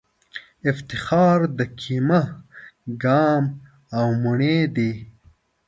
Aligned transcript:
افتخار 0.69 1.39
د 1.57 1.59
کېمه 1.81 2.21
ګام 3.03 3.43
او 3.99 4.07
د 4.15 4.17
موڼی 4.23 4.57
دی 4.75 4.91